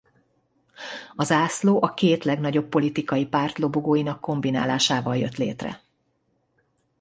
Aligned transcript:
A 1.15 1.23
zászló 1.23 1.81
a 1.83 1.93
két 1.93 2.23
legnagyobb 2.23 2.69
politikai 2.69 3.25
párt 3.27 3.57
lobogóinak 3.59 4.19
kombinálásával 4.21 5.17
jött 5.17 5.37
létre. 5.37 5.81